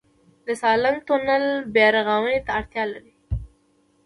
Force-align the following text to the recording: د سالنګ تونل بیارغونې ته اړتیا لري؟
د 0.45 0.47
سالنګ 0.61 0.97
تونل 1.07 1.45
بیارغونې 1.73 2.39
ته 2.45 2.51
اړتیا 2.59 2.83
لري؟ 2.93 3.13